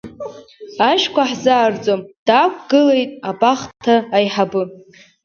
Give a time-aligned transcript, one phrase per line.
[0.89, 4.63] Ашәқәа ҳзаартӡом, даақәгылт абахҭа аиҳабы.